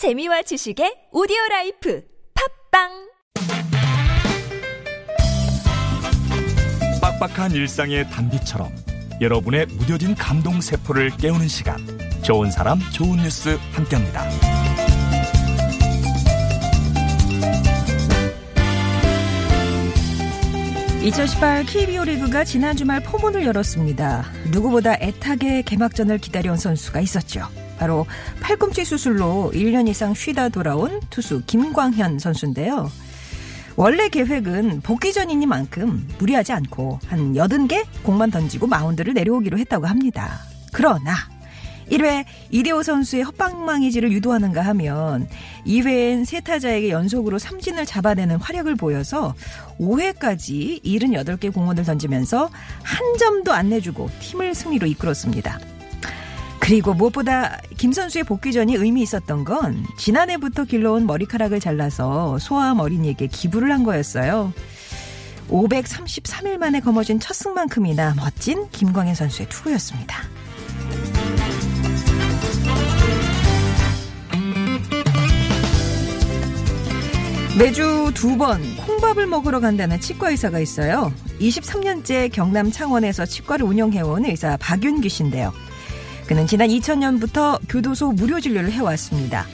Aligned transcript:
재미와 0.00 0.40
지식의 0.40 1.08
오디오 1.12 1.36
라이프 1.50 2.02
팟빵 2.72 2.88
빡빡한 7.02 7.50
일상의 7.50 8.08
단비처럼 8.08 8.74
여러분의 9.20 9.66
무뎌진 9.66 10.14
감동 10.14 10.62
세포를 10.62 11.10
깨우는 11.18 11.48
시간 11.48 11.76
좋은 12.22 12.50
사람 12.50 12.78
좋은 12.94 13.18
뉴스 13.18 13.58
함께합니다. 13.72 14.24
2018 21.02 21.66
KBO 21.66 22.04
리그가 22.04 22.44
지난 22.44 22.74
주말 22.74 23.02
포문을 23.02 23.44
열었습니다. 23.44 24.24
누구보다 24.50 24.94
애타게 24.94 25.60
개막전을 25.60 26.16
기다려온 26.16 26.56
선수가 26.56 27.02
있었죠. 27.02 27.59
바로 27.80 28.04
팔꿈치 28.42 28.84
수술로 28.84 29.50
1년 29.54 29.88
이상 29.88 30.12
쉬다 30.12 30.50
돌아온 30.50 31.00
투수 31.08 31.42
김광현 31.46 32.18
선수인데요. 32.18 32.90
원래 33.74 34.10
계획은 34.10 34.82
복귀 34.82 35.14
전이니만큼 35.14 36.08
무리하지 36.18 36.52
않고 36.52 37.00
한 37.06 37.32
80개 37.32 37.86
공만 38.02 38.30
던지고 38.30 38.66
마운드를 38.66 39.14
내려오기로 39.14 39.56
했다고 39.56 39.86
합니다. 39.86 40.40
그러나 40.74 41.14
1회 41.90 42.26
이대호 42.50 42.82
선수의 42.82 43.22
헛방망이질을 43.22 44.12
유도하는가 44.12 44.60
하면 44.60 45.26
2회엔 45.66 46.26
세 46.26 46.40
타자에게 46.40 46.90
연속으로 46.90 47.38
삼진을 47.38 47.86
잡아내는 47.86 48.36
활약을 48.36 48.76
보여서 48.76 49.34
5회까지 49.80 50.84
78개 50.84 51.52
공원을 51.52 51.84
던지면서 51.84 52.50
한 52.82 53.18
점도 53.18 53.54
안 53.54 53.70
내주고 53.70 54.10
팀을 54.20 54.54
승리로 54.54 54.86
이끌었습니다. 54.86 55.58
그리고 56.70 56.94
무엇보다 56.94 57.58
김 57.78 57.92
선수의 57.92 58.22
복귀전이 58.22 58.76
의미 58.76 59.02
있었던 59.02 59.42
건 59.42 59.84
지난해부터 59.98 60.66
길러온 60.66 61.04
머리카락을 61.04 61.58
잘라서 61.58 62.38
소아암 62.38 62.78
어린이에게 62.78 63.26
기부를 63.26 63.72
한 63.72 63.82
거였어요. 63.82 64.52
533일 65.48 66.58
만에 66.58 66.78
거머쥔 66.78 67.18
첫 67.18 67.34
승만큼이나 67.34 68.14
멋진 68.14 68.68
김광현 68.70 69.16
선수의 69.16 69.48
투구였습니다. 69.48 70.16
매주 77.58 78.12
두 78.14 78.36
번 78.38 78.62
콩밥을 78.76 79.26
먹으러 79.26 79.58
간다는 79.58 79.98
치과 79.98 80.30
의사가 80.30 80.60
있어요. 80.60 81.12
23년째 81.40 82.30
경남 82.30 82.70
창원에서 82.70 83.26
치과를 83.26 83.66
운영해온 83.66 84.24
의사 84.24 84.56
박윤기 84.58 85.08
씨인데요. 85.08 85.52
그는 86.30 86.46
지난 86.46 86.68
2000년부터 86.68 87.58
교도소 87.68 88.12
무료 88.12 88.38
진료를 88.38 88.70
해왔습니다. 88.70 89.46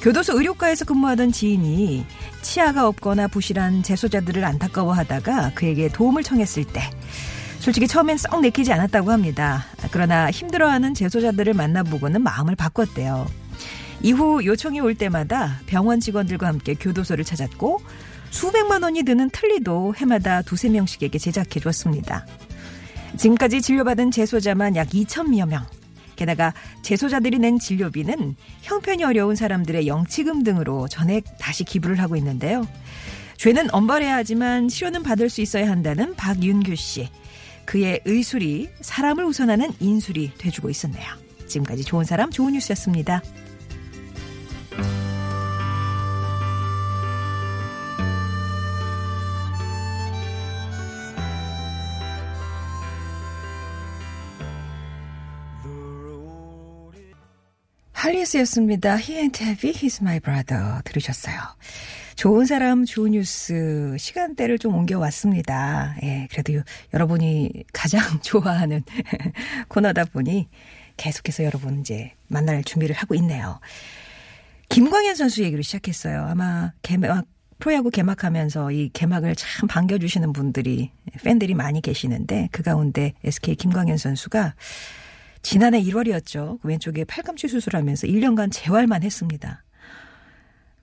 교도소 0.00 0.38
의료과에서 0.38 0.86
근무하던 0.86 1.30
지인이 1.30 2.06
치아가 2.40 2.88
없거나 2.88 3.28
부실한 3.28 3.82
재소자들을 3.82 4.42
안타까워하다가 4.42 5.52
그에게 5.54 5.88
도움을 5.90 6.22
청했을 6.22 6.64
때 6.64 6.80
솔직히 7.58 7.86
처음엔 7.86 8.16
썩 8.16 8.40
내키지 8.40 8.72
않았다고 8.72 9.12
합니다. 9.12 9.66
그러나 9.90 10.30
힘들어하는 10.30 10.94
재소자들을 10.94 11.52
만나보고는 11.52 12.22
마음을 12.22 12.56
바꿨대요. 12.56 13.26
이후 14.00 14.42
요청이 14.42 14.80
올 14.80 14.94
때마다 14.94 15.60
병원 15.66 16.00
직원들과 16.00 16.46
함께 16.46 16.72
교도소를 16.72 17.24
찾았고 17.24 17.82
수백만 18.30 18.82
원이 18.82 19.02
드는 19.02 19.28
틀니도 19.28 19.96
해마다 19.98 20.40
두세 20.40 20.70
명씩에게 20.70 21.18
제작해 21.18 21.60
줬습니다. 21.60 22.24
지금까지 23.18 23.60
진료받은 23.60 24.12
재소자만 24.12 24.76
약 24.76 24.88
2천여 24.88 25.46
명. 25.46 25.66
게다가 26.16 26.52
재소자들이 26.82 27.38
낸 27.38 27.58
진료비는 27.58 28.36
형편이 28.62 29.04
어려운 29.04 29.36
사람들의 29.36 29.86
영치금 29.86 30.42
등으로 30.42 30.88
전액 30.88 31.24
다시 31.38 31.64
기부를 31.64 32.00
하고 32.00 32.16
있는데요. 32.16 32.66
죄는 33.36 33.72
엄벌해야 33.72 34.16
하지만 34.16 34.68
치료는 34.68 35.02
받을 35.02 35.28
수 35.28 35.40
있어야 35.42 35.70
한다는 35.70 36.14
박윤규 36.16 36.74
씨. 36.76 37.08
그의 37.66 38.00
의술이 38.04 38.70
사람을 38.80 39.24
우선하는 39.24 39.72
인술이 39.80 40.32
돼주고 40.38 40.70
있었네요. 40.70 41.06
지금까지 41.46 41.84
좋은 41.84 42.04
사람 42.04 42.30
좋은 42.30 42.52
뉴스였습니다. 42.54 43.22
할리스였습니다. 58.06 58.98
He 58.98 59.16
ain't 59.16 59.42
heavy, 59.42 59.74
he's 59.74 60.00
my 60.00 60.20
brother. 60.20 60.80
들으셨어요. 60.84 61.34
좋은 62.14 62.46
사람, 62.46 62.84
좋은 62.84 63.10
뉴스 63.10 63.96
시간대를 63.98 64.58
좀 64.58 64.76
옮겨왔습니다. 64.76 65.96
예, 66.04 66.28
그래도 66.30 66.52
여러분이 66.94 67.64
가장 67.72 68.00
좋아하는 68.22 68.82
코너다 69.68 70.04
보니 70.04 70.48
계속해서 70.96 71.42
여러분 71.44 71.80
이제 71.80 72.12
만날 72.28 72.62
준비를 72.62 72.94
하고 72.94 73.16
있네요. 73.16 73.58
김광현 74.68 75.16
선수 75.16 75.42
얘기로 75.42 75.62
시작했어요. 75.62 76.26
아마 76.26 76.72
개막 76.82 77.24
프로야구 77.58 77.90
개막하면서 77.90 78.70
이 78.70 78.90
개막을 78.92 79.34
참 79.34 79.66
반겨주시는 79.66 80.32
분들이 80.32 80.92
팬들이 81.24 81.54
많이 81.54 81.80
계시는데 81.80 82.50
그 82.52 82.62
가운데 82.62 83.14
SK 83.24 83.56
김광현 83.56 83.96
선수가 83.96 84.54
지난해 85.42 85.82
1월이었죠. 85.82 86.60
그 86.60 86.68
왼쪽에 86.68 87.04
팔꿈치 87.04 87.48
수술하면서 87.48 88.06
1년간 88.06 88.50
재활만 88.52 89.02
했습니다. 89.02 89.62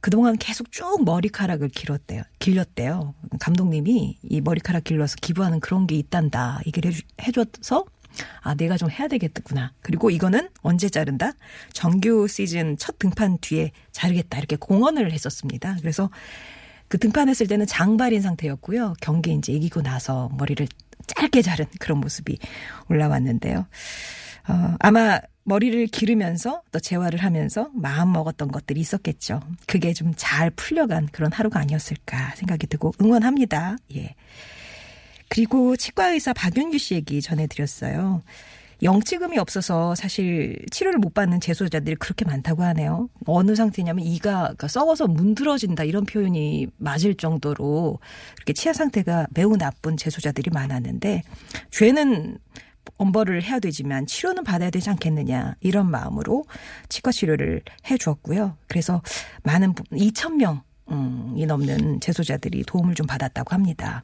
그동안 0.00 0.38
계속 0.38 0.72
쭉 0.72 1.04
머리카락을 1.04 1.68
길었대요. 1.68 2.22
길렸대요. 2.38 3.14
감독님이 3.38 4.18
이 4.22 4.40
머리카락 4.40 4.84
길러서 4.84 5.16
기부하는 5.20 5.60
그런 5.60 5.86
게 5.86 5.96
있단다. 5.96 6.60
얘기를 6.66 6.92
해줘서 7.20 7.84
아, 8.40 8.54
내가 8.54 8.76
좀 8.76 8.90
해야 8.90 9.08
되겠구나. 9.08 9.72
그리고 9.82 10.10
이거는 10.10 10.48
언제 10.62 10.88
자른다? 10.88 11.32
정규 11.72 12.26
시즌 12.28 12.76
첫 12.76 12.98
등판 12.98 13.38
뒤에 13.40 13.72
자르겠다. 13.92 14.38
이렇게 14.38 14.56
공언을 14.56 15.12
했었습니다. 15.12 15.76
그래서 15.80 16.10
그 16.88 16.98
등판했을 16.98 17.46
때는 17.46 17.66
장발인 17.66 18.20
상태였고요. 18.20 18.94
경기 19.00 19.32
이제 19.32 19.52
이기고 19.52 19.82
나서 19.82 20.28
머리를 20.36 20.66
짧게 21.06 21.42
자른 21.42 21.66
그런 21.78 21.98
모습이 21.98 22.38
올라왔는데요. 22.88 23.66
어, 24.48 24.74
아마 24.78 25.20
머리를 25.44 25.86
기르면서 25.88 26.62
또 26.70 26.78
재활을 26.78 27.24
하면서 27.24 27.70
마음 27.74 28.12
먹었던 28.12 28.52
것들이 28.52 28.80
있었겠죠. 28.80 29.40
그게 29.66 29.92
좀 29.92 30.12
잘 30.16 30.50
풀려간 30.50 31.08
그런 31.12 31.32
하루가 31.32 31.60
아니었을까 31.60 32.34
생각이 32.36 32.66
들고 32.66 32.92
응원합니다. 33.00 33.76
예. 33.96 34.14
그리고 35.28 35.76
치과의사 35.76 36.32
박윤규 36.34 36.78
씨 36.78 36.94
얘기 36.94 37.22
전해드렸어요. 37.22 38.22
영치금이 38.82 39.38
없어서 39.38 39.94
사실 39.94 40.58
치료를 40.70 40.98
못 40.98 41.12
받는 41.12 41.40
재소자들이 41.40 41.96
그렇게 41.96 42.24
많다고 42.24 42.62
하네요. 42.62 43.08
어느 43.26 43.54
상태냐면 43.54 44.04
이가 44.04 44.40
그러니까 44.42 44.68
썩어서 44.68 45.06
문드러진다 45.06 45.84
이런 45.84 46.04
표현이 46.04 46.68
맞을 46.78 47.14
정도로 47.14 47.98
그렇게 48.36 48.52
치아 48.52 48.72
상태가 48.72 49.26
매우 49.34 49.56
나쁜 49.56 49.96
재소자들이 49.96 50.50
많았는데 50.50 51.22
죄는 51.70 52.38
엄벌을 52.96 53.42
해야 53.42 53.58
되지만 53.58 54.06
치료는 54.06 54.44
받아야 54.44 54.70
되지 54.70 54.90
않겠느냐 54.90 55.56
이런 55.60 55.90
마음으로 55.90 56.44
치과 56.88 57.12
치료를 57.12 57.62
해 57.90 57.96
주었고요. 57.96 58.56
그래서 58.68 59.02
많은 59.42 59.74
2천 59.74 60.34
명이 60.36 61.46
넘는 61.46 62.00
재소자들이 62.00 62.64
도움을 62.64 62.94
좀 62.94 63.06
받았다고 63.06 63.54
합니다. 63.54 64.02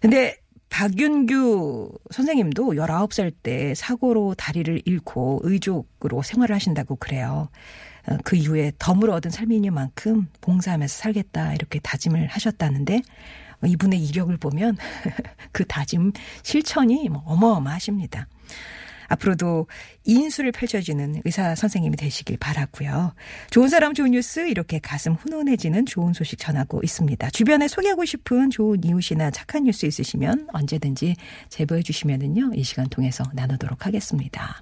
근데 0.00 0.36
박윤규 0.70 1.90
선생님도 2.10 2.72
19살 2.74 3.32
때 3.42 3.74
사고로 3.74 4.34
다리를 4.34 4.82
잃고 4.84 5.40
의족으로 5.42 6.22
생활을 6.22 6.54
하신다고 6.54 6.96
그래요. 6.96 7.48
그 8.24 8.36
이후에 8.36 8.72
덤으로 8.78 9.14
얻은 9.14 9.30
삶이니만큼 9.30 10.28
봉사하면서 10.40 10.94
살겠다 10.94 11.54
이렇게 11.54 11.78
다짐을 11.78 12.26
하셨다는데 12.28 13.02
이분의 13.64 14.02
이력을 14.04 14.36
보면 14.36 14.76
그 15.52 15.64
다짐 15.66 16.12
실천이 16.42 17.08
뭐 17.08 17.22
어마어마하십니다. 17.26 18.26
앞으로도 19.08 19.66
인수를 20.04 20.52
펼쳐지는 20.52 21.22
의사 21.24 21.54
선생님이 21.54 21.96
되시길 21.96 22.36
바라고요. 22.38 23.14
좋은 23.50 23.68
사람 23.68 23.94
좋은 23.94 24.12
뉴스 24.12 24.46
이렇게 24.48 24.78
가슴 24.78 25.14
훈훈해지는 25.14 25.86
좋은 25.86 26.12
소식 26.12 26.38
전하고 26.38 26.80
있습니다. 26.82 27.30
주변에 27.30 27.68
소개하고 27.68 28.04
싶은 28.04 28.50
좋은 28.50 28.84
이웃이나 28.84 29.30
착한 29.30 29.64
뉴스 29.64 29.86
있으시면 29.86 30.48
언제든지 30.52 31.16
제보해 31.48 31.82
주시면은요. 31.82 32.52
이 32.54 32.62
시간 32.62 32.86
통해서 32.88 33.24
나누도록 33.32 33.86
하겠습니다. 33.86 34.60